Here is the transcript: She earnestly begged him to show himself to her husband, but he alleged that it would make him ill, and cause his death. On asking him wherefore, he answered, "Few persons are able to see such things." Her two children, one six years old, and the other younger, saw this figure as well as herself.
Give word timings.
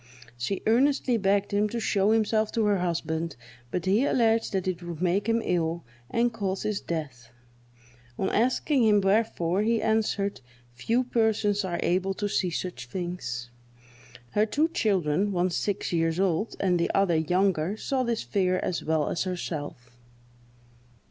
She 0.35 0.63
earnestly 0.65 1.15
begged 1.17 1.51
him 1.53 1.69
to 1.69 1.79
show 1.79 2.09
himself 2.09 2.51
to 2.53 2.65
her 2.65 2.79
husband, 2.79 3.35
but 3.69 3.85
he 3.85 4.03
alleged 4.03 4.51
that 4.51 4.67
it 4.67 4.81
would 4.81 4.99
make 4.99 5.29
him 5.29 5.43
ill, 5.45 5.83
and 6.09 6.33
cause 6.33 6.63
his 6.63 6.81
death. 6.81 7.29
On 8.17 8.27
asking 8.27 8.83
him 8.83 8.99
wherefore, 9.01 9.61
he 9.61 9.79
answered, 9.79 10.41
"Few 10.73 11.03
persons 11.03 11.63
are 11.63 11.79
able 11.83 12.15
to 12.15 12.27
see 12.27 12.49
such 12.49 12.87
things." 12.87 13.51
Her 14.31 14.47
two 14.47 14.69
children, 14.69 15.31
one 15.31 15.51
six 15.51 15.93
years 15.93 16.19
old, 16.19 16.55
and 16.59 16.79
the 16.79 16.89
other 16.95 17.17
younger, 17.17 17.77
saw 17.77 18.01
this 18.01 18.23
figure 18.23 18.57
as 18.63 18.83
well 18.83 19.07
as 19.07 19.25
herself. 19.25 19.91